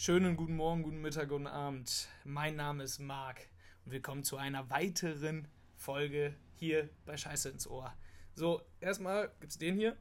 [0.00, 2.06] Schönen guten Morgen, guten Mittag, guten Abend.
[2.22, 3.48] Mein Name ist Marc
[3.84, 7.92] und willkommen zu einer weiteren Folge hier bei Scheiße ins Ohr.
[8.36, 9.96] So, erstmal gibt es den hier.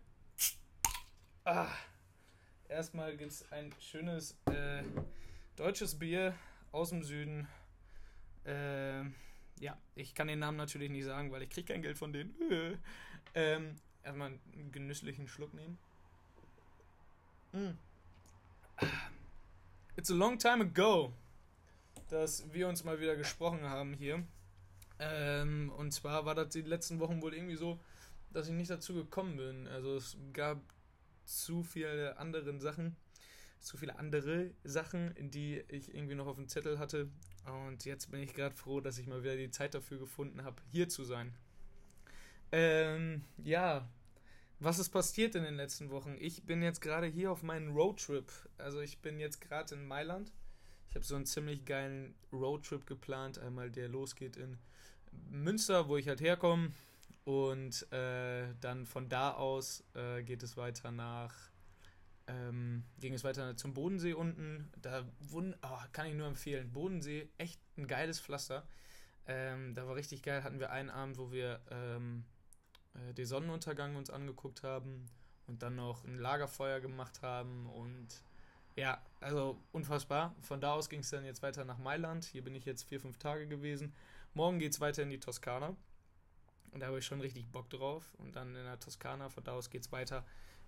[1.46, 1.72] Ah,
[2.70, 4.84] erstmal gibt es ein schönes äh,
[5.56, 6.36] deutsches Bier
[6.72, 7.48] aus dem Süden.
[8.46, 9.02] Äh,
[9.60, 12.36] ja, ich kann den Namen natürlich nicht sagen, weil ich kriege kein Geld von denen.
[13.34, 15.80] ähm, erstmal einen genüsslichen Schluck nehmen.
[17.52, 17.72] Mm.
[19.98, 21.12] It's a long time ago,
[22.10, 24.24] dass wir uns mal wieder gesprochen haben hier.
[25.00, 27.80] Ähm, und zwar war das die letzten Wochen wohl irgendwie so,
[28.32, 29.68] dass ich nicht dazu gekommen bin.
[29.68, 30.62] Also es gab
[31.26, 32.96] zu viele andere Sachen,
[33.60, 37.10] zu viele andere Sachen, die ich irgendwie noch auf dem Zettel hatte.
[37.66, 40.62] Und jetzt bin ich gerade froh, dass ich mal wieder die Zeit dafür gefunden habe,
[40.72, 41.34] hier zu sein.
[42.52, 43.90] Ähm, ja,
[44.60, 46.16] was ist passiert in den letzten Wochen?
[46.20, 48.32] Ich bin jetzt gerade hier auf meinen Roadtrip.
[48.58, 50.32] Also ich bin jetzt gerade in Mailand.
[50.90, 53.38] Ich habe so einen ziemlich geilen Roadtrip geplant.
[53.38, 54.58] Einmal der losgeht in
[55.30, 56.72] Münster, wo ich halt herkomme.
[57.24, 61.36] Und äh, dann von da aus äh, geht es weiter nach.
[62.26, 64.72] Ähm, ging es weiter zum Bodensee unten.
[64.82, 66.72] Da wund, oh, kann ich nur empfehlen.
[66.72, 68.68] Bodensee, echt ein geiles Pflaster.
[69.28, 70.44] Ähm, da war richtig geil.
[70.44, 72.26] Hatten wir einen Abend, wo wir ähm,
[72.98, 75.10] äh, den Sonnenuntergang uns angeguckt haben
[75.48, 78.08] und dann noch ein Lagerfeuer gemacht haben und
[78.76, 80.36] ja, also unfassbar.
[80.42, 82.26] Von da aus ging es dann jetzt weiter nach Mailand.
[82.26, 83.92] Hier bin ich jetzt vier, fünf Tage gewesen.
[84.36, 85.76] Morgen geht es weiter in die Toskana.
[86.72, 88.14] Und da habe ich schon richtig Bock drauf.
[88.20, 90.24] Und dann in der Toskana, von da aus geht es weiter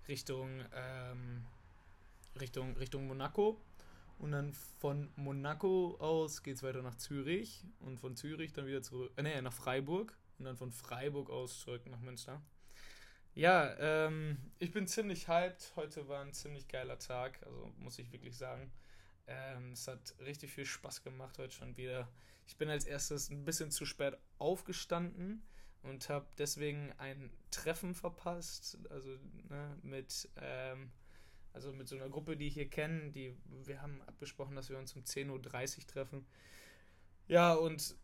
[0.08, 1.44] Richtung, ähm,
[2.40, 3.60] Richtung, Richtung Monaco.
[4.18, 7.64] Und dann von Monaco aus geht es weiter nach Zürich.
[7.78, 11.60] Und von Zürich dann wieder zurück, äh, nee, nach Freiburg und dann von Freiburg aus
[11.60, 12.42] zurück nach Münster.
[13.34, 15.72] Ja, ähm, ich bin ziemlich hyped.
[15.76, 18.72] Heute war ein ziemlich geiler Tag, also muss ich wirklich sagen.
[19.26, 22.08] Ähm, es hat richtig viel Spaß gemacht heute schon wieder.
[22.46, 25.42] Ich bin als erstes ein bisschen zu spät aufgestanden
[25.82, 28.78] und habe deswegen ein Treffen verpasst.
[28.88, 29.10] Also
[29.50, 30.90] ne, mit, ähm,
[31.52, 33.10] also mit so einer Gruppe, die ich hier kenne.
[33.10, 33.36] Die,
[33.66, 36.26] wir haben abgesprochen, dass wir uns um 10.30 Uhr treffen.
[37.28, 37.94] Ja, und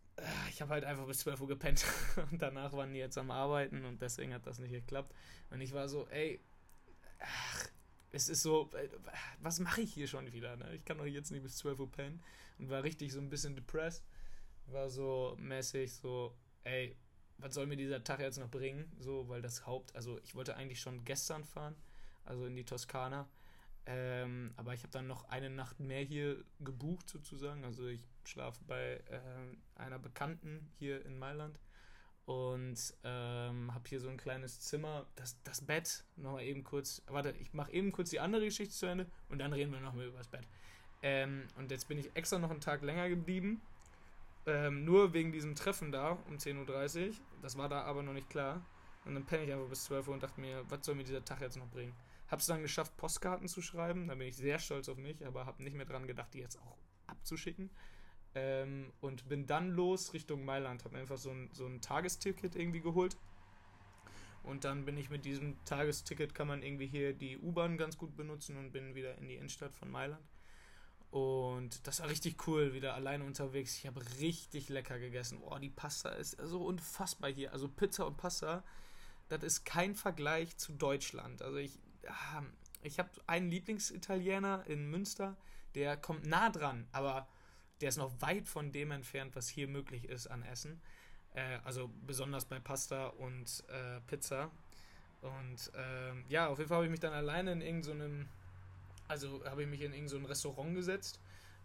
[0.48, 1.84] ich habe halt einfach bis 12 Uhr gepennt
[2.30, 5.14] und danach waren die jetzt am Arbeiten und deswegen hat das nicht geklappt.
[5.50, 6.40] Und ich war so, ey,
[7.18, 7.68] ach,
[8.12, 8.88] es ist so, äh,
[9.40, 10.56] was mache ich hier schon wieder?
[10.56, 10.74] Ne?
[10.74, 12.22] Ich kann doch jetzt nicht bis 12 Uhr pennen
[12.58, 14.04] und war richtig so ein bisschen depressed.
[14.66, 16.34] War so mäßig so,
[16.64, 16.96] ey,
[17.38, 18.90] was soll mir dieser Tag jetzt noch bringen?
[18.98, 21.76] So, weil das Haupt, also ich wollte eigentlich schon gestern fahren,
[22.24, 23.28] also in die Toskana.
[23.84, 27.64] Ähm, aber ich habe dann noch eine Nacht mehr hier gebucht sozusagen.
[27.64, 29.20] Also ich schlafe bei äh,
[29.76, 31.58] einer Bekannten hier in Mailand
[32.26, 35.06] und ähm, habe hier so ein kleines Zimmer.
[35.14, 38.86] Das, das Bett, nochmal eben kurz, warte, ich mache eben kurz die andere Geschichte zu
[38.86, 40.46] Ende und dann reden wir nochmal über das Bett.
[41.02, 43.62] Ähm, und jetzt bin ich extra noch einen Tag länger geblieben.
[44.46, 47.14] Ähm, nur wegen diesem Treffen da um 10.30 Uhr.
[47.42, 48.60] Das war da aber noch nicht klar.
[49.04, 51.24] Und dann penne ich einfach bis 12 Uhr und dachte mir, was soll mir dieser
[51.24, 51.94] Tag jetzt noch bringen?
[52.28, 54.08] Habe es dann geschafft, Postkarten zu schreiben.
[54.08, 56.58] Da bin ich sehr stolz auf mich, aber habe nicht mehr dran gedacht, die jetzt
[56.60, 56.76] auch
[57.06, 57.70] abzuschicken.
[58.36, 60.84] Ähm, und bin dann los Richtung Mailand.
[60.84, 63.16] Habe einfach so ein, so ein Tagesticket irgendwie geholt.
[64.44, 68.16] Und dann bin ich mit diesem Tagesticket, kann man irgendwie hier die U-Bahn ganz gut
[68.16, 70.24] benutzen und bin wieder in die Innenstadt von Mailand.
[71.10, 73.76] Und das war richtig cool, wieder alleine unterwegs.
[73.78, 75.40] Ich habe richtig lecker gegessen.
[75.42, 77.52] Oh, die Pasta ist so unfassbar hier.
[77.52, 78.62] Also Pizza und Pasta,
[79.28, 81.42] das ist kein Vergleich zu Deutschland.
[81.42, 81.80] Also ich
[82.82, 85.36] ich habe einen Lieblingsitaliener in Münster,
[85.74, 87.26] der kommt nah dran, aber
[87.80, 90.80] der ist noch weit von dem entfernt, was hier möglich ist an Essen.
[91.34, 94.50] Äh, also besonders bei Pasta und äh, Pizza.
[95.22, 98.28] Und äh, ja, auf jeden Fall habe ich mich dann alleine in irgendeinem, so
[99.08, 101.20] also habe ich mich in irgendein so Restaurant gesetzt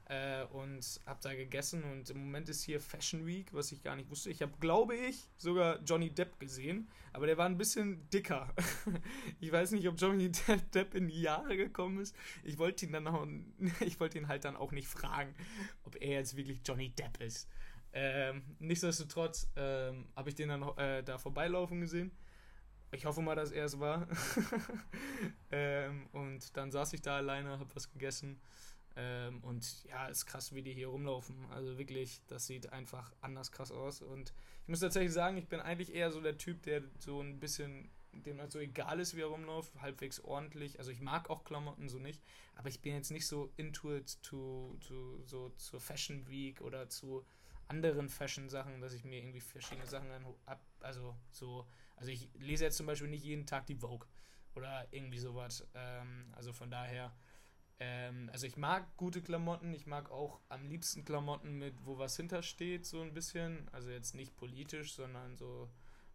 [0.06, 3.96] äh, und habe da gegessen und im Moment ist hier Fashion Week, was ich gar
[3.96, 4.30] nicht wusste.
[4.30, 8.54] Ich habe, glaube ich, sogar Johnny Depp gesehen, aber der war ein bisschen dicker.
[9.40, 10.32] ich weiß nicht, ob Johnny
[10.74, 12.16] Depp in die Jahre gekommen ist.
[12.44, 13.26] Ich wollte ihn dann auch,
[13.80, 15.34] ich wollte ihn halt dann auch nicht fragen,
[15.84, 17.48] ob er jetzt wirklich Johnny Depp ist.
[17.94, 22.12] Ähm, nichtsdestotrotz ähm, habe ich den dann äh, da vorbeilaufen gesehen.
[22.94, 24.08] Ich hoffe mal, dass er es war.
[25.52, 28.40] ähm, und dann saß ich da alleine, habe was gegessen
[28.96, 31.36] ähm, und ja, ist krass, wie die hier rumlaufen.
[31.52, 34.02] Also wirklich, das sieht einfach anders krass aus.
[34.02, 34.34] Und
[34.64, 37.90] ich muss tatsächlich sagen, ich bin eigentlich eher so der Typ, der so ein bisschen,
[38.12, 40.80] dem halt so egal ist, wie er rumläuft, halbwegs ordentlich.
[40.80, 42.22] Also ich mag auch Klamotten so nicht,
[42.56, 46.90] aber ich bin jetzt nicht so into it to, to so zur Fashion Week oder
[46.90, 47.26] zu
[47.68, 51.66] anderen Fashion-Sachen, dass ich mir irgendwie verschiedene Sachen dann ab, also so,
[51.96, 54.08] also ich lese jetzt zum Beispiel nicht jeden Tag die Vogue
[54.56, 55.66] oder irgendwie sowas.
[55.74, 57.16] Ähm, also von daher
[57.82, 62.16] Ähm, also ich mag gute Klamotten, ich mag auch am liebsten Klamotten mit, wo was
[62.16, 63.68] hintersteht, so ein bisschen.
[63.72, 65.68] Also jetzt nicht politisch, sondern so,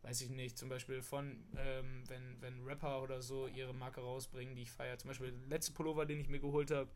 [0.03, 4.55] weiß ich nicht, zum Beispiel von, ähm, wenn, wenn Rapper oder so ihre Marke rausbringen,
[4.55, 4.97] die ich feiere.
[4.99, 6.89] Zum Beispiel der letzte Pullover, den ich mir geholt habe,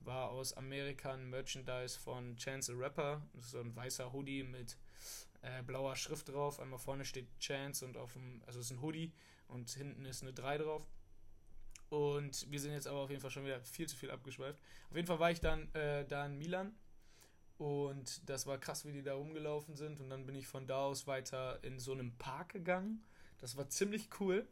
[0.00, 3.22] war aus Amerika ein Merchandise von Chance the Rapper.
[3.32, 4.76] Das ist so ein weißer Hoodie mit
[5.42, 6.58] äh, blauer Schrift drauf.
[6.58, 9.12] Einmal vorne steht Chance und auf dem, also es ist ein Hoodie
[9.46, 10.82] und hinten ist eine 3 drauf.
[11.88, 14.60] Und wir sind jetzt aber auf jeden Fall schon wieder viel zu viel abgeschweift.
[14.90, 16.74] Auf jeden Fall war ich dann äh, da in Milan
[17.58, 20.00] und das war krass, wie die da rumgelaufen sind.
[20.00, 23.02] Und dann bin ich von da aus weiter in so einem Park gegangen.
[23.40, 24.46] Das war ziemlich cool.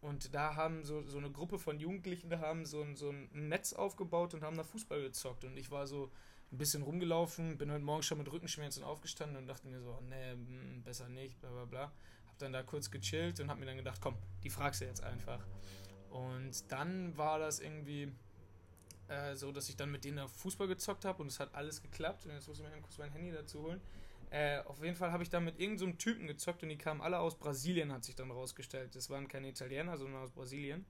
[0.00, 3.28] Und da haben so, so eine Gruppe von Jugendlichen, da haben so ein, so ein
[3.48, 5.44] Netz aufgebaut und haben da Fußball gezockt.
[5.44, 6.10] Und ich war so
[6.50, 10.32] ein bisschen rumgelaufen, bin heute Morgen schon mit Rückenschmerzen aufgestanden und dachte mir so, nee,
[10.32, 11.92] hm, besser nicht, bla bla bla.
[12.26, 15.04] Hab dann da kurz gechillt und hab mir dann gedacht, komm, die fragst du jetzt
[15.04, 15.38] einfach.
[16.12, 18.12] Und dann war das irgendwie
[19.08, 22.26] äh, so, dass ich dann mit denen Fußball gezockt habe und es hat alles geklappt.
[22.26, 23.80] Und jetzt muss ich mir kurz mein Handy dazu holen.
[24.30, 27.00] Äh, auf jeden Fall habe ich dann mit irgendeinem so Typen gezockt und die kamen
[27.00, 28.94] alle aus Brasilien, hat sich dann rausgestellt.
[28.94, 30.84] Das waren keine Italiener, sondern aus Brasilien.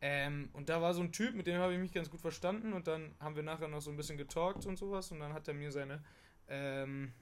[0.00, 2.72] Ähm, und da war so ein Typ, mit dem habe ich mich ganz gut verstanden
[2.72, 5.48] und dann haben wir nachher noch so ein bisschen getalkt und sowas und dann hat
[5.48, 6.02] er mir seine,
[6.48, 7.12] ähm,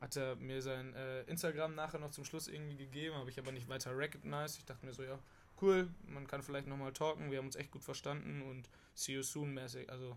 [0.00, 3.52] hat er mir sein äh, Instagram nachher noch zum Schluss irgendwie gegeben, habe ich aber
[3.52, 4.58] nicht weiter recognized.
[4.58, 5.18] Ich dachte mir so, ja,
[5.62, 9.22] cool, man kann vielleicht nochmal talken, wir haben uns echt gut verstanden und see you
[9.22, 9.90] soon mäßig.
[9.90, 10.16] Also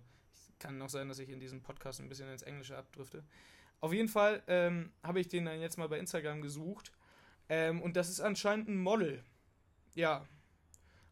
[0.60, 3.24] kann noch sein, dass ich in diesem Podcast ein bisschen ins Englische abdrifte.
[3.80, 6.92] Auf jeden Fall ähm, habe ich den dann jetzt mal bei Instagram gesucht
[7.48, 9.24] ähm, und das ist anscheinend ein Model.
[9.96, 10.28] Ja,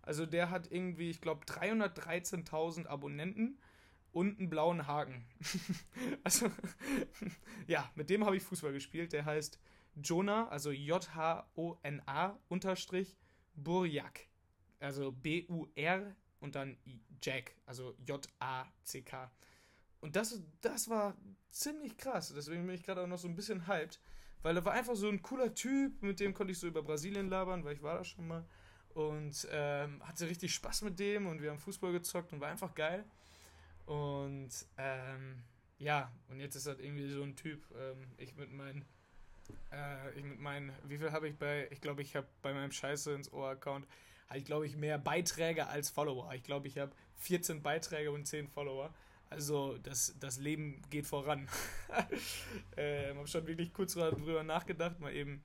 [0.01, 3.59] also der hat irgendwie, ich glaube, 313.000 Abonnenten
[4.11, 5.25] und einen blauen Haken.
[6.23, 6.49] also
[7.67, 9.13] ja, mit dem habe ich Fußball gespielt.
[9.13, 9.59] Der heißt
[9.95, 13.17] Jonah, also J-H-O-N-A unterstrich
[13.57, 14.27] Burjak.
[14.79, 16.77] Also B-U-R und dann
[17.21, 19.31] Jack, also J-A-C-K.
[19.99, 21.17] Und das, das war
[21.49, 22.31] ziemlich krass.
[22.35, 23.99] Deswegen bin ich gerade auch noch so ein bisschen hyped.
[24.43, 27.27] Weil er war einfach so ein cooler Typ, mit dem konnte ich so über Brasilien
[27.27, 28.45] labern, weil ich war da schon mal.
[28.93, 32.73] Und ähm, hatte richtig Spaß mit dem und wir haben Fußball gezockt und war einfach
[32.73, 33.03] geil.
[33.85, 35.43] Und ähm,
[35.79, 38.85] ja, und jetzt ist halt irgendwie so ein Typ, ähm, ich mit meinen
[39.71, 40.39] äh, ich mit
[40.87, 43.87] wie viel habe ich bei, ich glaube, ich habe bei meinem Scheiße ins Ohr-Account
[44.29, 46.33] halt, glaube ich, mehr Beiträge als Follower.
[46.33, 48.93] Ich glaube, ich habe 14 Beiträge und 10 Follower.
[49.29, 51.47] Also das, das Leben geht voran.
[52.77, 55.43] äh, habe schon wirklich kurz darüber nachgedacht, mal eben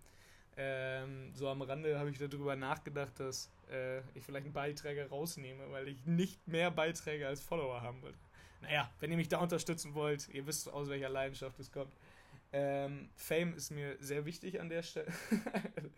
[0.56, 5.70] ähm, so am Rande habe ich darüber nachgedacht, dass äh, ich vielleicht einen Beiträge rausnehme,
[5.70, 8.14] weil ich nicht mehr Beiträge als Follower haben will.
[8.60, 11.92] Naja, wenn ihr mich da unterstützen wollt, ihr wisst aus welcher Leidenschaft es kommt.
[12.52, 15.12] Ähm, Fame ist mir sehr wichtig an der Stelle.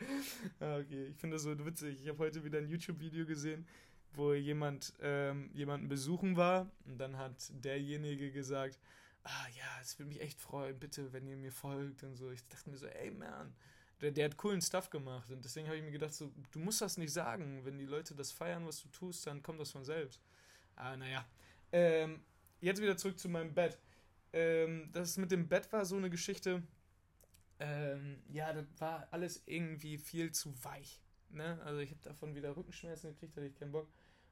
[0.61, 2.01] Ah, okay, ich finde das so witzig.
[2.03, 3.67] Ich habe heute wieder ein YouTube-Video gesehen,
[4.13, 8.79] wo jemand ähm, jemanden besuchen war und dann hat derjenige gesagt,
[9.25, 12.31] ah ja, es würde mich echt freuen, bitte, wenn ihr mir folgt und so.
[12.31, 13.55] Ich dachte mir so, ey man,
[14.01, 16.81] der, der hat coolen Stuff gemacht und deswegen habe ich mir gedacht, so, du musst
[16.81, 17.65] das nicht sagen.
[17.65, 20.21] Wenn die Leute das feiern, was du tust, dann kommt das von selbst.
[20.77, 21.25] Ah, naja.
[21.73, 22.23] Ähm,
[22.61, 23.79] jetzt wieder zurück zu meinem Bett.
[24.35, 26.65] Ähm, das mit dem Bett war so eine Geschichte.
[27.61, 31.01] Ähm, ja, das war alles irgendwie viel zu weich.
[31.31, 31.61] Ne?
[31.65, 33.89] Also ich habe davon wieder Rückenschmerzen gekriegt, hatte ich keinen Bock.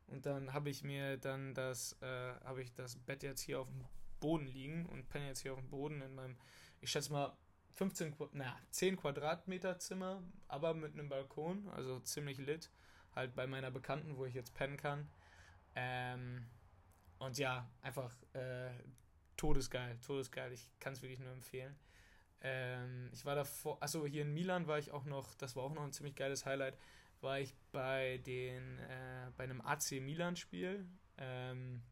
[0.09, 3.69] Und dann habe ich mir dann das, äh, habe ich das Bett jetzt hier auf
[3.69, 3.85] dem
[4.19, 6.37] Boden liegen und penne jetzt hier auf dem Boden in meinem,
[6.81, 7.37] ich schätze mal
[7.71, 12.71] 15, na, 10 Quadratmeter Zimmer, aber mit einem Balkon, also ziemlich lit.
[13.15, 15.09] Halt bei meiner Bekannten, wo ich jetzt pennen kann.
[15.77, 16.47] Ähm,
[17.21, 18.71] und ja, einfach äh,
[19.43, 20.53] todesgeil, todesgeil.
[20.53, 21.75] Ich kann es wirklich nur empfehlen.
[22.43, 25.75] Ähm, ich war davor, achso, hier in Milan war ich auch noch, das war auch
[25.75, 26.79] noch ein ziemlich geiles Highlight,
[27.21, 30.87] war ich bei den, äh, bei einem AC Milan Spiel.
[31.19, 31.83] Ähm,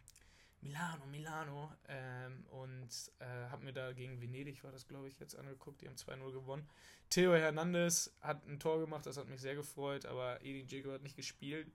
[0.60, 1.72] Milano, Milano.
[1.88, 2.88] Ähm, und
[3.18, 5.80] äh, habe mir da gegen Venedig, war das glaube ich, jetzt angeguckt.
[5.80, 6.68] Die haben 2-0 gewonnen.
[7.08, 11.02] Theo Hernandez hat ein Tor gemacht, das hat mich sehr gefreut, aber Edin Dzeko hat
[11.02, 11.72] nicht gespielt.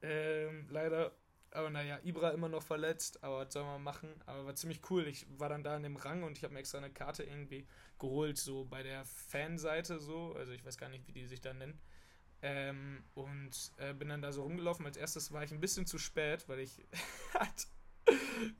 [0.00, 1.12] Ähm, leider
[1.52, 4.08] aber naja, Ibra immer noch verletzt, aber was soll man machen?
[4.26, 5.06] Aber war ziemlich cool.
[5.06, 7.66] Ich war dann da in dem Rang und ich habe mir extra eine Karte irgendwie
[7.98, 10.34] geholt, so bei der Fanseite so.
[10.36, 11.80] Also ich weiß gar nicht, wie die sich da nennen.
[12.42, 14.86] Ähm, und äh, bin dann da so rumgelaufen.
[14.86, 16.86] Als erstes war ich ein bisschen zu spät, weil ich
[17.34, 17.68] halt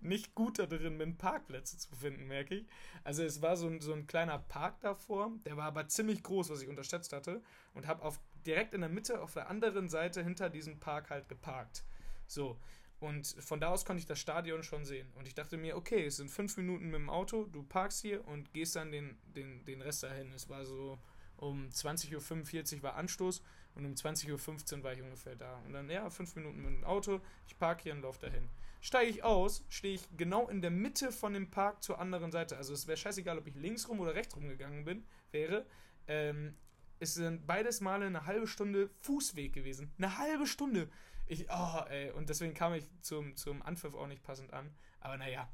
[0.01, 2.67] nicht gut da drin bin, Parkplätze zu finden, merke ich.
[3.05, 6.51] Also es war so ein, so ein kleiner Park davor, der war aber ziemlich groß,
[6.51, 7.43] was ich unterschätzt hatte.
[7.73, 8.13] Und habe
[8.47, 11.85] direkt in der Mitte auf der anderen Seite hinter diesem Park halt geparkt.
[12.27, 12.59] So,
[13.01, 15.11] und von da aus konnte ich das Stadion schon sehen.
[15.15, 18.27] Und ich dachte mir, okay, es sind fünf Minuten mit dem Auto, du parkst hier
[18.29, 20.33] und gehst dann den, den, den Rest dahin.
[20.33, 20.99] Es war so
[21.37, 23.43] um 20.45 Uhr war Anstoß
[23.75, 25.57] und um 20.15 Uhr war ich ungefähr da.
[25.65, 28.49] Und dann, ja, fünf Minuten mit dem Auto, ich parke hier und laufe dahin.
[28.83, 32.59] steige ich aus, stehe ich genau in der Mitte von dem Park zur anderen Seite.
[32.59, 35.65] Also es wäre scheißegal, ob ich links rum oder rechts rum gegangen bin, wäre.
[36.07, 36.55] Ähm,
[36.99, 39.91] es sind beides Male eine halbe Stunde Fußweg gewesen.
[39.97, 40.91] Eine halbe Stunde.
[41.31, 42.11] Ich, oh, ey.
[42.11, 44.69] Und deswegen kam ich zum, zum Anpfiff auch nicht passend an.
[44.99, 45.49] Aber naja.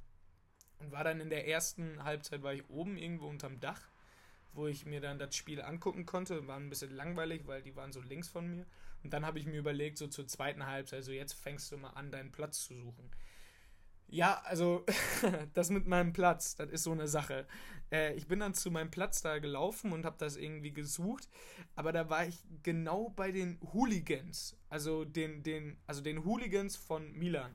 [0.78, 3.82] Und war dann in der ersten Halbzeit, war ich oben irgendwo unterm Dach,
[4.54, 6.46] wo ich mir dann das Spiel angucken konnte.
[6.46, 8.64] War ein bisschen langweilig, weil die waren so links von mir.
[9.04, 11.90] Und dann habe ich mir überlegt, so zur zweiten Halbzeit, so jetzt fängst du mal
[11.90, 13.10] an, deinen Platz zu suchen.
[14.08, 14.84] Ja, also
[15.54, 17.46] das mit meinem Platz, das ist so eine Sache.
[17.90, 21.28] Äh, ich bin dann zu meinem Platz da gelaufen und habe das irgendwie gesucht,
[21.74, 27.12] aber da war ich genau bei den Hooligans, also den, den, also den Hooligans von
[27.12, 27.54] Milan.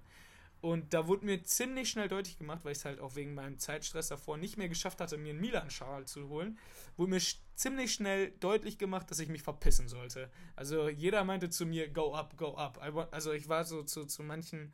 [0.59, 3.57] Und da wurde mir ziemlich schnell deutlich gemacht, weil ich es halt auch wegen meinem
[3.57, 6.59] Zeitstress davor nicht mehr geschafft hatte, mir einen Milan-Schal zu holen,
[6.97, 7.21] wurde mir
[7.55, 10.29] ziemlich schnell deutlich gemacht, dass ich mich verpissen sollte.
[10.55, 12.79] Also jeder meinte zu mir, go up, go up.
[13.11, 14.71] Also ich war so zu, zu manchen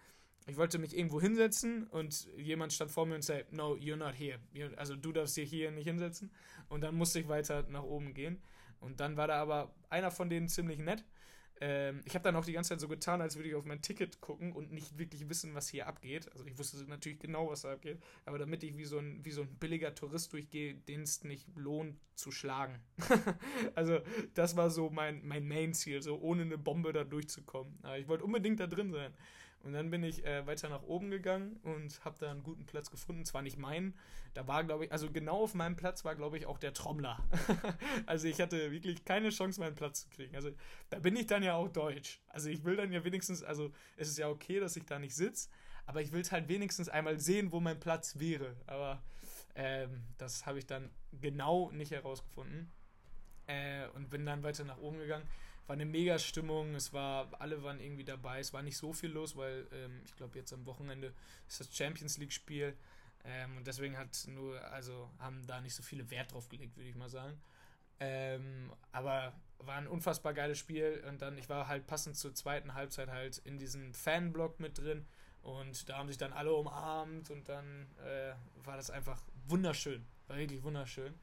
[0.48, 4.18] ich wollte mich irgendwo hinsetzen und jemand stand vor mir und sagte, no, you're not
[4.18, 4.40] here.
[4.78, 6.32] Also du darfst dich hier nicht hinsetzen.
[6.70, 8.42] Und dann musste ich weiter nach oben gehen.
[8.80, 11.04] Und dann war da aber einer von denen ziemlich nett.
[11.60, 13.82] Ähm, ich habe dann auch die ganze Zeit so getan, als würde ich auf mein
[13.82, 16.32] Ticket gucken und nicht wirklich wissen, was hier abgeht.
[16.32, 18.00] Also ich wusste natürlich genau, was da abgeht.
[18.26, 21.48] Aber damit ich wie so ein, wie so ein billiger Tourist durchgehe, den es nicht
[21.56, 22.80] lohnt zu schlagen.
[23.76, 24.00] also
[24.34, 27.80] das war so mein, mein Main-Ziel, so ohne eine Bombe da durchzukommen.
[27.82, 29.14] Aber ich wollte unbedingt da drin sein.
[29.68, 32.90] Und dann bin ich äh, weiter nach oben gegangen und habe da einen guten Platz
[32.90, 33.26] gefunden.
[33.26, 33.94] Zwar nicht meinen,
[34.34, 37.22] da war, glaube ich, also genau auf meinem Platz war, glaube ich, auch der Trommler.
[38.06, 40.38] also ich hatte wirklich keine Chance, meinen Platz zu kriegen.
[40.38, 40.52] Also
[40.90, 42.22] da bin ich dann ja auch deutsch.
[42.30, 45.14] Also ich will dann ja wenigstens, also es ist ja okay, dass ich da nicht
[45.14, 45.50] sitze,
[45.86, 48.56] aber ich will es halt wenigstens einmal sehen, wo mein Platz wäre.
[48.68, 49.04] Aber
[49.56, 52.72] ähm, das habe ich dann genau nicht herausgefunden.
[53.48, 55.28] Äh, und bin dann weiter nach oben gegangen
[55.68, 59.12] war eine mega Stimmung, es war, alle waren irgendwie dabei, es war nicht so viel
[59.12, 61.14] los, weil ähm, ich glaube jetzt am Wochenende
[61.48, 62.76] ist das Champions League Spiel
[63.26, 66.90] ähm, und deswegen hat nur, also haben da nicht so viele Wert drauf gelegt, würde
[66.90, 67.40] ich mal sagen.
[68.00, 72.74] Ähm, aber war ein unfassbar geiles Spiel und dann, ich war halt passend zur zweiten
[72.74, 75.06] Halbzeit halt in diesem Fanblock mit drin
[75.42, 78.34] und da haben sich dann alle umarmt und dann äh,
[78.64, 81.14] war das einfach wunderschön, war wirklich wunderschön.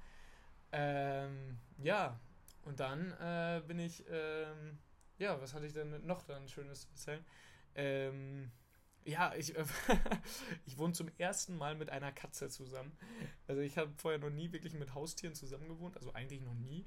[0.73, 2.19] Ähm, ja,
[2.65, 4.79] und dann äh, bin ich, ähm,
[5.19, 7.25] ja, was hatte ich denn noch dann Schönes zu erzählen?
[7.75, 8.51] Ähm,
[9.05, 9.65] ja, ich, äh,
[10.67, 12.97] ich wohne zum ersten Mal mit einer Katze zusammen.
[13.47, 16.87] Also ich habe vorher noch nie wirklich mit Haustieren zusammen gewohnt, also eigentlich noch nie.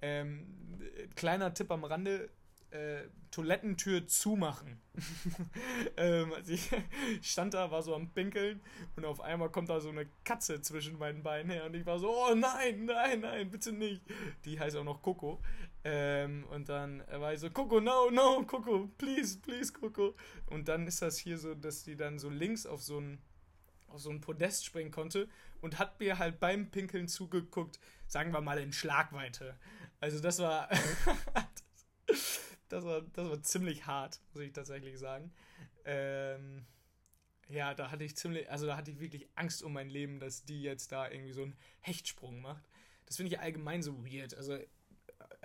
[0.00, 0.80] Ähm,
[1.14, 2.30] kleiner Tipp am Rande,
[2.76, 4.80] äh, Toilettentür zumachen.
[5.96, 6.70] ähm, also ich
[7.22, 8.60] stand da, war so am Pinkeln
[8.96, 11.98] und auf einmal kommt da so eine Katze zwischen meinen Beinen her und ich war
[11.98, 14.02] so, oh nein, nein, nein, bitte nicht.
[14.44, 15.42] Die heißt auch noch Coco.
[15.84, 20.14] Ähm, und dann war ich so, Coco, no, no, Coco, please, please, Coco.
[20.46, 23.18] Und dann ist das hier so, dass die dann so links auf so ein
[23.88, 25.28] auf so ein Podest springen konnte
[25.60, 27.78] und hat mir halt beim Pinkeln zugeguckt,
[28.08, 29.56] sagen wir mal in Schlagweite.
[30.00, 30.68] Also das war
[32.68, 35.32] das war, das war ziemlich hart, muss ich tatsächlich sagen.
[35.84, 36.66] Ähm,
[37.48, 40.44] ja, da hatte ich ziemlich, also da hatte ich wirklich Angst um mein Leben, dass
[40.44, 42.68] die jetzt da irgendwie so einen Hechtsprung macht.
[43.06, 44.34] Das finde ich allgemein so weird.
[44.34, 44.66] Also äh,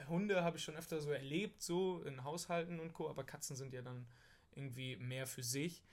[0.07, 3.73] Hunde habe ich schon öfter so erlebt, so in Haushalten und Co., aber Katzen sind
[3.73, 4.07] ja dann
[4.55, 5.83] irgendwie mehr für sich.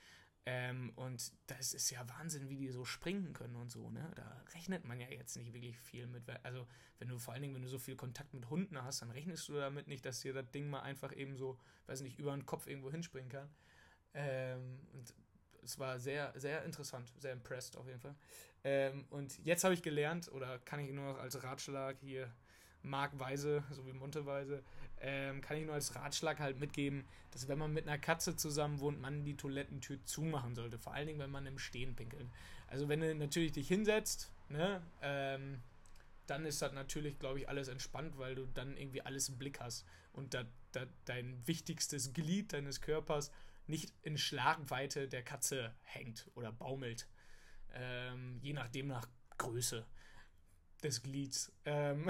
[0.47, 4.11] Ähm, und das ist ja Wahnsinn, wie die so springen können und so, ne?
[4.15, 6.23] Da rechnet man ja jetzt nicht wirklich viel mit.
[6.43, 6.67] Also,
[6.99, 9.49] wenn du vor allen Dingen, wenn du so viel Kontakt mit Hunden hast, dann rechnest
[9.49, 12.47] du damit nicht, dass dir das Ding mal einfach eben so, weiß nicht, über den
[12.47, 13.51] Kopf irgendwo hinspringen kann.
[14.15, 15.15] Ähm, und
[15.63, 18.15] es war sehr, sehr interessant, sehr impressed auf jeden Fall.
[18.65, 22.33] Ähm, und jetzt habe ich gelernt, oder kann ich nur noch als Ratschlag hier
[22.83, 24.63] Markweise, so wie Monteweise,
[25.01, 28.81] ähm, kann ich nur als Ratschlag halt mitgeben, dass wenn man mit einer Katze zusammen
[28.81, 30.79] wohnt, man die Toilettentür zumachen sollte.
[30.79, 32.27] Vor allen Dingen, wenn man im Stehen pinkelt.
[32.67, 35.61] Also wenn du natürlich dich hinsetzt, ne, ähm,
[36.27, 39.61] dann ist das natürlich, glaube ich, alles entspannt, weil du dann irgendwie alles im Blick
[39.61, 43.33] hast und da, da dein wichtigstes Glied deines Körpers
[43.67, 47.07] nicht in Schlagweite der Katze hängt oder baumelt.
[47.73, 49.07] Ähm, je nachdem nach
[49.37, 49.87] Größe
[50.83, 51.53] des Glieds.
[51.65, 52.07] Ähm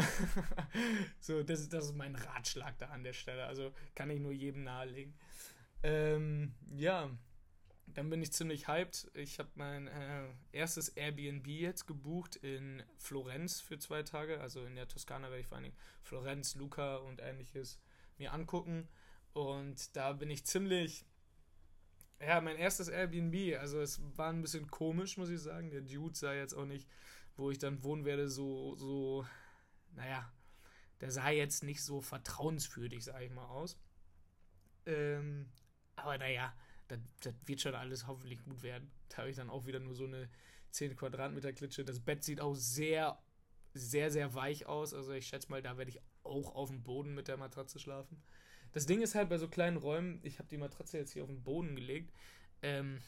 [1.20, 3.46] so, das, das ist mein Ratschlag da an der Stelle.
[3.46, 5.14] Also kann ich nur jedem nahelegen.
[5.82, 7.10] Ähm, ja,
[7.86, 9.10] dann bin ich ziemlich hyped.
[9.14, 14.40] Ich habe mein äh, erstes Airbnb jetzt gebucht in Florenz für zwei Tage.
[14.40, 17.80] Also in der Toskana werde ich vor allen Dingen Florenz, Luca und ähnliches
[18.18, 18.88] mir angucken.
[19.32, 21.04] Und da bin ich ziemlich.
[22.20, 23.56] Ja, mein erstes Airbnb.
[23.58, 25.70] Also es war ein bisschen komisch, muss ich sagen.
[25.70, 26.88] Der Dude sah jetzt auch nicht
[27.38, 29.26] wo ich dann wohnen werde, so, so,
[29.94, 30.30] naja,
[31.00, 33.78] der sah jetzt nicht so vertrauenswürdig, sage ich mal, aus.
[34.86, 35.48] Ähm,
[35.96, 36.52] aber naja,
[36.88, 38.90] das, das wird schon alles hoffentlich gut werden.
[39.08, 40.28] Da habe ich dann auch wieder nur so eine
[40.70, 41.84] 10 Quadratmeter Klitsche.
[41.84, 43.22] Das Bett sieht auch sehr,
[43.72, 44.92] sehr, sehr weich aus.
[44.92, 48.20] Also ich schätze mal, da werde ich auch auf dem Boden mit der Matratze schlafen.
[48.72, 51.30] Das Ding ist halt bei so kleinen Räumen, ich habe die Matratze jetzt hier auf
[51.30, 52.12] den Boden gelegt,
[52.62, 52.98] ähm,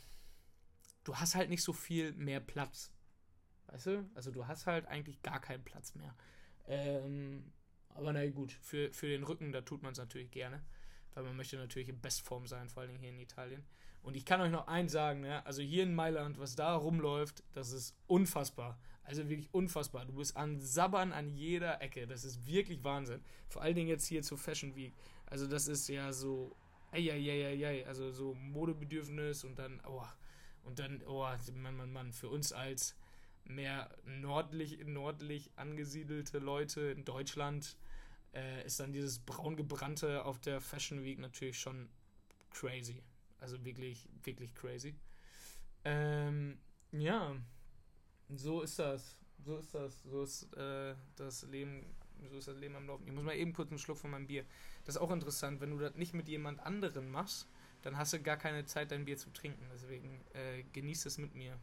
[1.04, 2.92] du hast halt nicht so viel mehr Platz.
[3.72, 4.10] Weißt du?
[4.14, 6.14] Also du hast halt eigentlich gar keinen Platz mehr.
[6.66, 7.52] Ähm,
[7.94, 10.62] aber na gut, für, für den Rücken, da tut man es natürlich gerne.
[11.14, 13.64] Weil man möchte natürlich in Bestform sein, vor allem hier in Italien.
[14.02, 17.42] Und ich kann euch noch eins sagen, ja, also hier in Mailand, was da rumläuft,
[17.52, 18.78] das ist unfassbar.
[19.02, 20.06] Also wirklich unfassbar.
[20.06, 22.06] Du bist an Sabbern an jeder Ecke.
[22.06, 23.22] Das ist wirklich Wahnsinn.
[23.48, 24.94] Vor allen Dingen jetzt hier zur Fashion Week.
[25.26, 26.56] Also das ist ja so,
[26.92, 30.04] eieieiei, also so Modebedürfnis und dann, oh,
[30.64, 32.96] und dann, oh, Mann, Mann, Mann, für uns als
[33.54, 37.76] mehr nördlich, nördlich angesiedelte Leute in Deutschland
[38.34, 41.88] äh, ist dann dieses braungebrannte auf der Fashion Week natürlich schon
[42.50, 43.02] crazy.
[43.40, 44.94] Also wirklich, wirklich crazy.
[45.84, 46.58] Ähm,
[46.92, 47.34] ja,
[48.28, 49.16] so ist das.
[49.44, 50.02] So ist das.
[50.02, 51.86] So ist äh, das Leben.
[52.30, 53.06] So ist das Leben am Laufen.
[53.06, 54.44] Ich muss mal eben kurz einen Schluck von meinem Bier.
[54.84, 57.48] Das ist auch interessant, wenn du das nicht mit jemand anderen machst,
[57.82, 59.64] dann hast du gar keine Zeit, dein Bier zu trinken.
[59.72, 61.58] Deswegen äh, genieß es mit mir.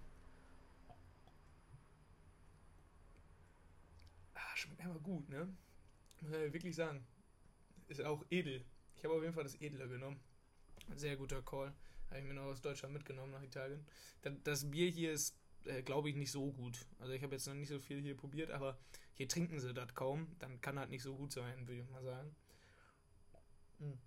[4.58, 5.48] Schmeckt einfach gut, ne?
[6.22, 7.06] Muss ich wirklich sagen.
[7.88, 8.66] Ist auch edel.
[8.96, 10.20] Ich habe auf jeden Fall das Edle genommen.
[10.96, 11.74] Sehr guter Call.
[12.10, 13.86] Habe ich mir noch aus Deutschland mitgenommen nach Italien.
[14.44, 15.36] Das Bier hier ist,
[15.66, 16.88] äh, glaube ich, nicht so gut.
[17.00, 18.78] Also ich habe jetzt noch nicht so viel hier probiert, aber
[19.14, 20.36] hier trinken sie das kaum.
[20.40, 22.36] Dann kann das nicht so gut sein, würde ich mal sagen.
[23.80, 23.98] Mhm.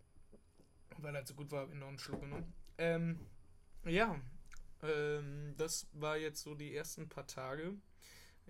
[0.98, 2.52] Weil das so gut war, habe ich noch einen Schluck genommen.
[2.78, 3.20] Ähm,
[3.84, 4.20] ja,
[4.82, 7.74] ähm, das war jetzt so die ersten paar Tage.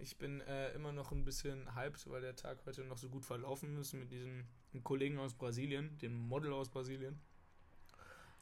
[0.02, 3.25] Ich bin äh, immer noch ein bisschen hyped, weil der Tag heute noch so gut
[3.25, 4.47] verlaufen ist mit diesem
[4.83, 7.21] Kollegen aus Brasilien, dem Model aus Brasilien.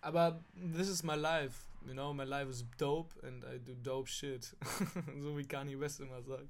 [0.00, 4.08] Aber this is my life, you know, my life is dope and I do dope
[4.08, 4.56] shit.
[5.18, 6.48] so wie Kanye West immer sagt.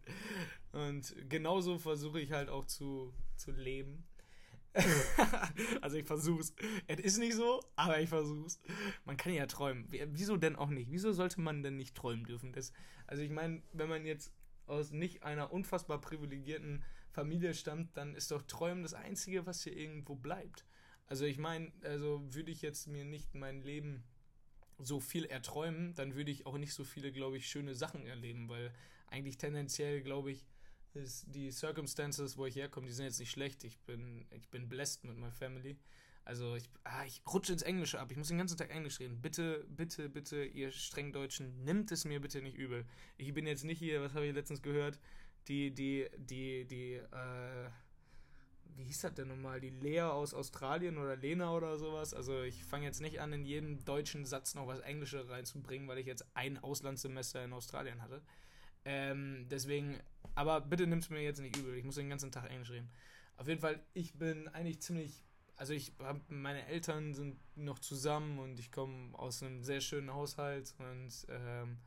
[0.72, 4.04] Und genauso versuche ich halt auch zu, zu leben.
[5.80, 6.52] also ich versuch's.
[6.86, 8.60] Es ist nicht so, aber ich versuch's.
[9.06, 9.86] Man kann ja träumen.
[9.88, 10.90] Wieso denn auch nicht?
[10.90, 12.52] Wieso sollte man denn nicht träumen dürfen?
[12.52, 12.72] Das,
[13.06, 14.32] also ich meine, wenn man jetzt
[14.68, 19.76] aus nicht einer unfassbar privilegierten Familie stammt, dann ist doch Träumen das Einzige, was hier
[19.76, 20.64] irgendwo bleibt.
[21.06, 24.04] Also ich meine, also würde ich jetzt mir nicht mein Leben
[24.78, 28.48] so viel erträumen, dann würde ich auch nicht so viele, glaube ich, schöne Sachen erleben,
[28.48, 28.72] weil
[29.08, 30.46] eigentlich tendenziell, glaube ich,
[30.94, 33.64] ist die Circumstances, wo ich herkomme, die sind jetzt nicht schlecht.
[33.64, 35.78] Ich bin, ich bin blessed mit meiner Family.
[36.28, 38.10] Also ich, ah, ich rutsche ins Englische ab.
[38.10, 39.18] Ich muss den ganzen Tag Englisch reden.
[39.22, 42.84] Bitte, bitte, bitte, ihr streng Deutschen, nimmt es mir bitte nicht übel.
[43.16, 45.00] Ich bin jetzt nicht hier, was habe ich letztens gehört?
[45.48, 47.70] Die, die, die, die, äh,
[48.76, 49.58] wie hieß das denn nochmal?
[49.58, 52.12] Die Lea aus Australien oder Lena oder sowas.
[52.12, 55.96] Also ich fange jetzt nicht an, in jedem deutschen Satz noch was Englisches reinzubringen, weil
[55.96, 58.20] ich jetzt ein Auslandssemester in Australien hatte.
[58.84, 59.98] Ähm, deswegen,
[60.34, 61.74] aber bitte nimmt es mir jetzt nicht übel.
[61.74, 62.90] Ich muss den ganzen Tag Englisch reden.
[63.38, 65.24] Auf jeden Fall, ich bin eigentlich ziemlich
[65.58, 70.14] also ich habe meine Eltern sind noch zusammen und ich komme aus einem sehr schönen
[70.14, 71.78] Haushalt und ähm,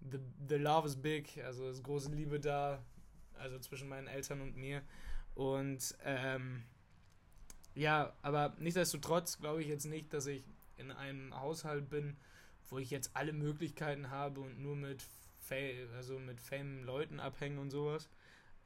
[0.00, 2.82] the, the love is big, also ist große Liebe da,
[3.34, 4.82] also zwischen meinen Eltern und mir.
[5.34, 6.62] Und ähm,
[7.74, 10.44] ja, aber nichtsdestotrotz glaube ich jetzt nicht, dass ich
[10.76, 12.16] in einem Haushalt bin,
[12.70, 15.04] wo ich jetzt alle Möglichkeiten habe und nur mit
[15.96, 18.10] also mit fame Leuten abhängen und sowas.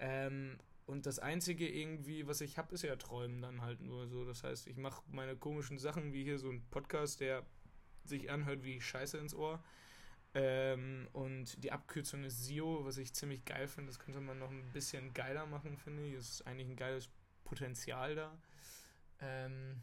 [0.01, 4.25] Ähm, und das Einzige irgendwie, was ich habe, ist ja Träumen dann halt nur so.
[4.25, 7.47] Das heißt, ich mache meine komischen Sachen, wie hier so ein Podcast, der
[8.05, 9.63] sich anhört wie Scheiße ins Ohr.
[10.35, 13.91] Ähm, und die Abkürzung ist SEO, was ich ziemlich geil finde.
[13.91, 16.15] Das könnte man noch ein bisschen geiler machen, finde ich.
[16.15, 17.09] Es ist eigentlich ein geiles
[17.45, 18.39] Potenzial da.
[19.21, 19.83] Ähm,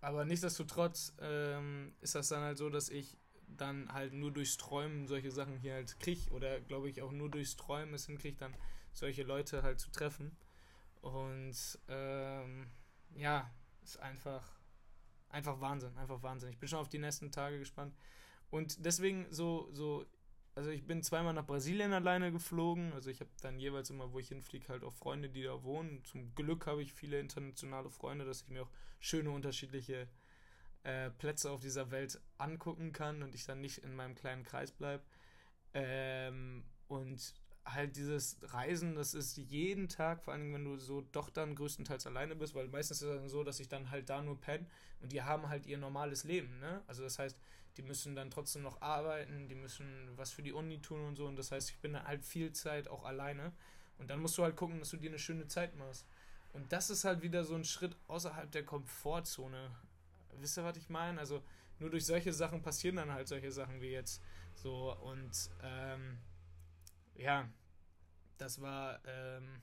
[0.00, 3.16] aber nichtsdestotrotz ähm, ist das dann halt so, dass ich
[3.48, 6.30] dann halt nur durchs Träumen solche Sachen hier halt kriege.
[6.32, 8.54] Oder glaube ich auch nur durchs Träumen es hinkriege, dann
[8.96, 10.36] solche Leute halt zu treffen.
[11.02, 11.56] Und
[11.88, 12.66] ähm,
[13.14, 13.50] ja,
[13.82, 14.44] ist einfach,
[15.28, 16.50] einfach Wahnsinn, einfach Wahnsinn.
[16.50, 17.94] Ich bin schon auf die nächsten Tage gespannt.
[18.50, 20.06] Und deswegen so, so,
[20.54, 22.92] also ich bin zweimal nach Brasilien alleine geflogen.
[22.94, 26.02] Also ich habe dann jeweils immer, wo ich hinfliege, halt auch Freunde, die da wohnen.
[26.04, 30.08] Zum Glück habe ich viele internationale Freunde, dass ich mir auch schöne unterschiedliche
[30.84, 34.72] äh, Plätze auf dieser Welt angucken kann und ich dann nicht in meinem kleinen Kreis
[34.72, 35.04] bleibe.
[35.74, 37.34] Ähm, und
[37.66, 42.06] halt dieses Reisen, das ist jeden Tag, vor allem wenn du so doch dann größtenteils
[42.06, 44.66] alleine bist, weil meistens ist es dann so, dass ich dann halt da nur penne
[45.02, 46.82] und die haben halt ihr normales Leben, ne?
[46.86, 47.36] Also das heißt,
[47.76, 51.26] die müssen dann trotzdem noch arbeiten, die müssen was für die Uni tun und so
[51.26, 53.52] und das heißt, ich bin dann halt viel Zeit auch alleine
[53.98, 56.06] und dann musst du halt gucken, dass du dir eine schöne Zeit machst.
[56.52, 59.70] Und das ist halt wieder so ein Schritt außerhalb der Komfortzone.
[60.40, 61.18] Wisst ihr, was ich meine?
[61.18, 61.42] Also
[61.78, 64.22] nur durch solche Sachen passieren dann halt solche Sachen wie jetzt.
[64.54, 66.18] So, und ähm,
[67.18, 67.48] ja,
[68.38, 69.60] das war, ähm,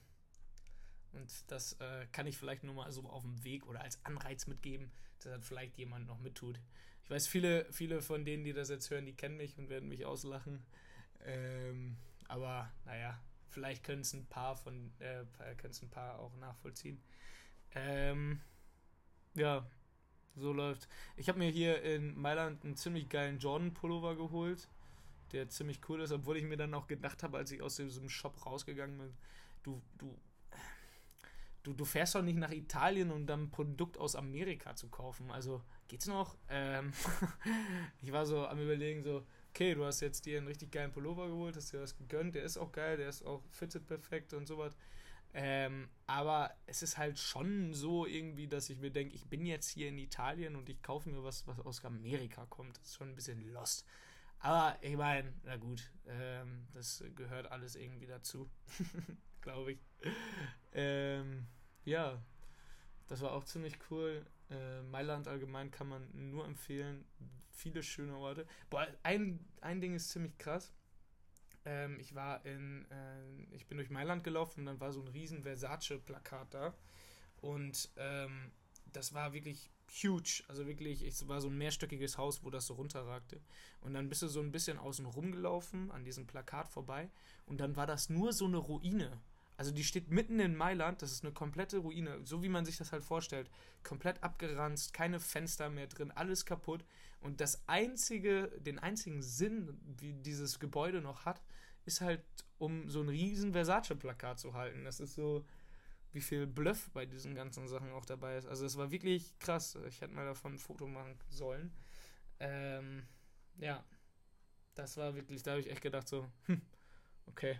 [1.14, 4.48] und das äh, kann ich vielleicht nur mal so auf dem Weg oder als Anreiz
[4.48, 6.60] mitgeben, dass dann vielleicht jemand noch mittut.
[7.04, 9.90] Ich weiß, viele, viele von denen, die das jetzt hören, die kennen mich und werden
[9.90, 10.64] mich auslachen.
[11.26, 15.24] Ähm, aber naja, vielleicht können es ein paar von, äh,
[15.58, 17.02] können es ein paar auch nachvollziehen.
[17.76, 18.42] Ähm,
[19.36, 19.66] ja,
[20.36, 20.88] so läuft.
[21.16, 24.68] Ich habe mir hier in Mailand einen ziemlich geilen Jordan-Pullover geholt,
[25.34, 28.10] der ziemlich cool ist, obwohl ich mir dann auch gedacht habe, als ich aus diesem
[28.10, 29.14] Shop rausgegangen bin,
[29.64, 30.18] du, du,
[31.64, 35.32] du, du fährst doch nicht nach Italien, um dann ein Produkt aus Amerika zu kaufen.
[35.32, 36.38] Also, geht's noch?
[36.50, 36.94] Ähm,
[38.02, 41.28] ich war so am überlegen, so, okay, du hast jetzt dir einen richtig geilen Pullover
[41.28, 44.48] geholt, hast dir das gegönnt, der ist auch geil, der ist auch fitted perfekt und
[44.48, 44.76] sowas.
[45.36, 49.70] Ähm, aber es ist halt schon so irgendwie, dass ich mir denke, ich bin jetzt
[49.70, 52.78] hier in Italien und ich kaufe mir was, was aus Amerika kommt.
[52.78, 53.86] Das ist schon ein bisschen lost.
[54.44, 58.50] Aber ich meine, na gut, ähm, das gehört alles irgendwie dazu,
[59.42, 59.80] glaube ich.
[60.74, 61.48] Ähm,
[61.86, 62.22] ja,
[63.08, 64.26] das war auch ziemlich cool.
[64.50, 67.06] Äh, Mailand allgemein kann man nur empfehlen.
[67.52, 68.46] Viele schöne Orte.
[68.70, 70.74] Boah, ein, ein Ding ist ziemlich krass.
[71.64, 75.08] Ähm, ich war in, äh, ich bin durch Mailand gelaufen und dann war so ein
[75.08, 76.74] riesen Versace-Plakat da.
[77.40, 78.52] Und ähm,
[78.92, 80.44] das war wirklich huge.
[80.48, 83.40] Also wirklich, es war so ein mehrstöckiges Haus, wo das so runterragte.
[83.82, 87.10] Und dann bist du so ein bisschen außen rumgelaufen, an diesem Plakat vorbei.
[87.46, 89.22] Und dann war das nur so eine Ruine.
[89.56, 92.78] Also die steht mitten in Mailand, das ist eine komplette Ruine, so wie man sich
[92.78, 93.50] das halt vorstellt.
[93.84, 96.84] Komplett abgeranzt, keine Fenster mehr drin, alles kaputt.
[97.22, 101.42] Und das einzige, den einzigen Sinn, wie dieses Gebäude noch hat,
[101.86, 102.24] ist halt,
[102.58, 104.86] um so ein riesen Versace-Plakat zu halten.
[104.86, 105.46] Das ist so,
[106.14, 108.48] wie viel Bluff bei diesen ganzen Sachen auch dabei ist.
[108.48, 109.78] Also es war wirklich krass.
[109.88, 111.74] Ich hätte mal davon ein Foto machen sollen.
[112.40, 113.04] Ähm,
[113.58, 113.84] ja,
[114.76, 116.62] das war wirklich, da habe ich echt gedacht so, hm,
[117.26, 117.60] okay,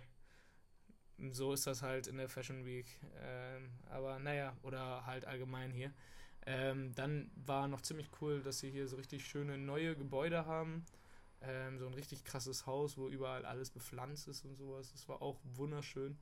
[1.30, 2.86] so ist das halt in der Fashion Week.
[3.20, 5.92] Ähm, aber naja, oder halt allgemein hier.
[6.46, 10.84] Ähm, dann war noch ziemlich cool, dass sie hier so richtig schöne neue Gebäude haben.
[11.40, 14.92] Ähm, so ein richtig krasses Haus, wo überall alles bepflanzt ist und sowas.
[14.92, 16.18] Das war auch wunderschön.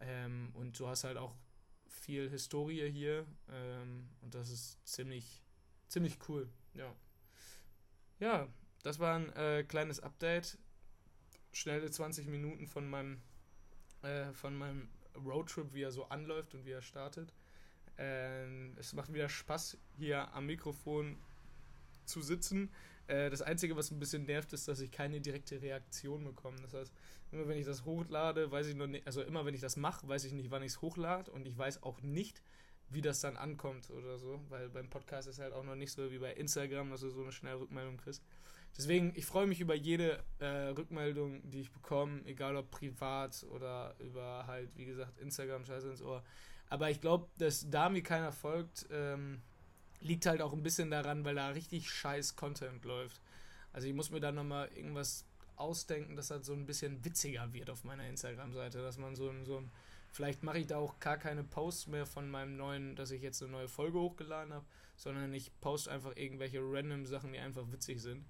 [0.00, 1.34] Ähm, und du hast halt auch
[1.92, 3.26] viel Historie hier.
[3.50, 5.42] Ähm, und das ist ziemlich,
[5.88, 6.48] ziemlich cool.
[6.74, 6.94] Ja.
[8.18, 8.48] Ja,
[8.82, 10.58] das war ein äh, kleines Update.
[11.52, 13.20] Schnelle 20 Minuten von meinem
[14.02, 17.32] äh, von meinem Roadtrip, wie er so anläuft und wie er startet.
[17.98, 21.18] Ähm, es macht wieder Spaß, hier am Mikrofon
[22.04, 22.70] zu sitzen.
[23.06, 26.56] Äh, das Einzige, was ein bisschen nervt, ist, dass ich keine direkte Reaktion bekomme.
[26.62, 26.92] Das heißt,
[27.32, 30.06] immer wenn ich das hochlade, weiß ich noch nicht, also immer wenn ich das mache,
[30.06, 32.42] weiß ich nicht, wann ich es hochlade und ich weiß auch nicht,
[32.90, 36.10] wie das dann ankommt oder so, weil beim Podcast ist halt auch noch nicht so
[36.10, 38.22] wie bei Instagram, dass du so eine schnelle Rückmeldung kriegst.
[38.76, 43.94] Deswegen, ich freue mich über jede äh, Rückmeldung, die ich bekomme, egal ob privat oder
[43.98, 46.22] über halt, wie gesagt, Instagram, Scheiße ins Ohr.
[46.68, 49.42] Aber ich glaube, dass da mir keiner folgt, ähm,
[50.02, 53.20] liegt halt auch ein bisschen daran, weil da richtig scheiß Content läuft.
[53.72, 55.24] Also ich muss mir da nochmal irgendwas
[55.56, 59.62] ausdenken, dass das so ein bisschen witziger wird auf meiner Instagram-Seite, dass man so, so
[60.10, 63.42] vielleicht mache ich da auch gar keine Posts mehr von meinem neuen, dass ich jetzt
[63.42, 68.00] eine neue Folge hochgeladen habe, sondern ich poste einfach irgendwelche random Sachen, die einfach witzig
[68.00, 68.24] sind.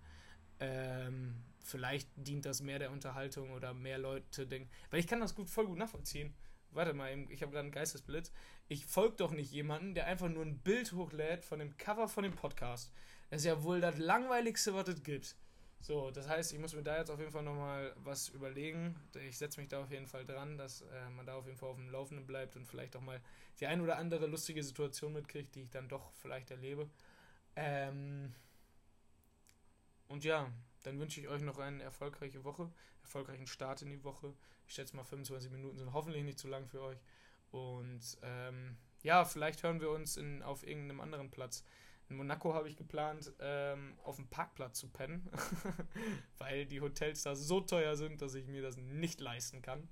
[0.60, 4.70] Ähm, vielleicht dient das mehr der Unterhaltung oder mehr Leute denken.
[4.90, 6.34] Weil ich kann das gut, voll gut nachvollziehen.
[6.72, 8.32] Warte mal, ich habe gerade einen Geistesblitz.
[8.68, 12.24] Ich folge doch nicht jemanden, der einfach nur ein Bild hochlädt von dem Cover von
[12.24, 12.92] dem Podcast.
[13.30, 15.36] Das ist ja wohl das langweiligste, was es gibt.
[15.80, 18.94] So, das heißt, ich muss mir da jetzt auf jeden Fall nochmal was überlegen.
[19.28, 21.70] Ich setze mich da auf jeden Fall dran, dass äh, man da auf jeden Fall
[21.70, 23.20] auf dem Laufenden bleibt und vielleicht auch mal
[23.58, 26.88] die ein oder andere lustige Situation mitkriegt, die ich dann doch vielleicht erlebe.
[27.56, 28.32] Ähm,
[30.06, 32.70] und ja, dann wünsche ich euch noch eine erfolgreiche Woche,
[33.02, 34.34] erfolgreichen Start in die Woche.
[34.66, 36.98] Ich schätze mal 25 Minuten sind hoffentlich nicht zu lang für euch.
[37.50, 41.64] Und ähm, ja, vielleicht hören wir uns in, auf irgendeinem anderen Platz.
[42.08, 45.30] In Monaco habe ich geplant, ähm, auf dem Parkplatz zu pennen,
[46.38, 49.88] weil die Hotels da so teuer sind, dass ich mir das nicht leisten kann.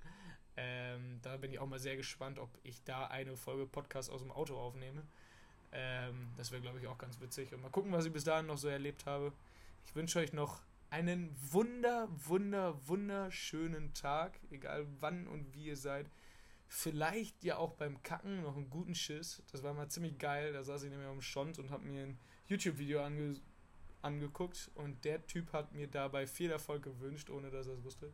[0.57, 4.21] Ähm, da bin ich auch mal sehr gespannt, ob ich da eine Folge Podcast aus
[4.21, 5.03] dem Auto aufnehme.
[5.71, 7.53] Ähm, das wäre, glaube ich, auch ganz witzig.
[7.53, 9.31] Und mal gucken, was ich bis dahin noch so erlebt habe.
[9.85, 16.11] Ich wünsche euch noch einen wunder, wunder, wunderschönen Tag, egal wann und wie ihr seid.
[16.67, 19.41] Vielleicht ja auch beim Kacken noch einen guten Schiss.
[19.51, 20.53] Das war mal ziemlich geil.
[20.53, 23.39] Da saß ich nämlich am Schont und habe mir ein YouTube-Video ange
[24.01, 28.11] angeguckt und der Typ hat mir dabei viel Erfolg gewünscht, ohne dass er es wusste.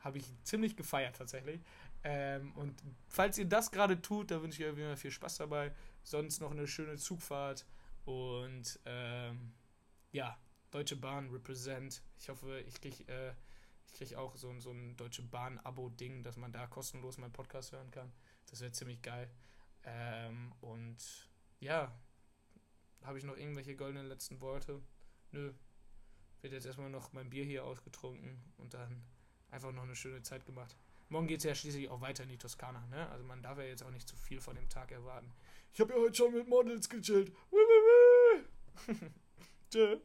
[0.00, 1.60] Habe ich ziemlich gefeiert tatsächlich.
[2.02, 5.72] Ähm, und falls ihr das gerade tut, da wünsche ich euch viel Spaß dabei.
[6.02, 7.66] Sonst noch eine schöne Zugfahrt
[8.04, 9.52] und ähm,
[10.10, 10.36] ja,
[10.70, 12.02] Deutsche Bahn represent.
[12.18, 13.32] Ich hoffe, ich kriege äh,
[13.94, 18.12] krieg auch so, so ein Deutsche Bahn-Abo-Ding, dass man da kostenlos meinen Podcast hören kann.
[18.50, 19.30] Das wäre ziemlich geil.
[19.84, 20.96] Ähm, und
[21.60, 21.92] ja,
[23.02, 24.80] habe ich noch irgendwelche goldenen letzten Worte?
[25.32, 25.52] Nö.
[26.40, 29.02] Wird jetzt erstmal noch mein Bier hier ausgetrunken und dann
[29.50, 30.76] einfach noch eine schöne Zeit gemacht.
[31.08, 33.08] Morgen geht es ja schließlich auch weiter in die Toskana, ne?
[33.08, 35.32] Also man darf ja jetzt auch nicht zu viel von dem Tag erwarten.
[35.72, 37.32] Ich habe ja heute schon mit Models gechillt.
[39.70, 40.00] Tschö.